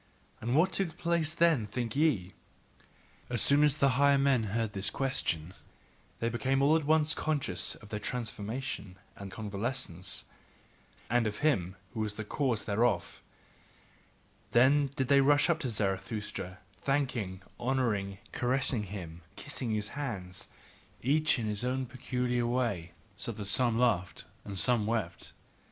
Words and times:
And 0.41 0.55
what 0.55 0.71
took 0.71 0.97
place 0.97 1.31
then, 1.35 1.67
think 1.67 1.95
ye? 1.95 2.33
As 3.29 3.39
soon 3.39 3.63
as 3.63 3.77
the 3.77 3.89
higher 3.89 4.17
men 4.17 4.45
heard 4.45 4.73
his 4.73 4.89
question, 4.89 5.53
they 6.19 6.27
became 6.27 6.63
all 6.63 6.75
at 6.75 6.85
once 6.85 7.13
conscious 7.13 7.75
of 7.75 7.89
their 7.89 7.99
transformation 7.99 8.97
and 9.15 9.31
convalescence, 9.31 10.25
and 11.07 11.27
of 11.27 11.41
him 11.45 11.75
who 11.93 11.99
was 11.99 12.15
the 12.15 12.23
cause 12.23 12.63
thereof: 12.63 13.21
then 14.53 14.87
did 14.95 15.07
they 15.07 15.21
rush 15.21 15.51
up 15.51 15.59
to 15.59 15.69
Zarathustra, 15.69 16.57
thanking, 16.81 17.43
honouring, 17.59 18.17
caressing 18.31 18.85
him, 18.85 19.21
and 19.27 19.35
kissing 19.35 19.69
his 19.69 19.89
hands, 19.89 20.47
each 21.03 21.37
in 21.37 21.45
his 21.45 21.63
own 21.63 21.85
peculiar 21.85 22.47
way; 22.47 22.93
so 23.17 23.31
that 23.31 23.45
some 23.45 23.77
laughed 23.77 24.25
and 24.45 24.57
some 24.57 24.87
wept. 24.87 25.31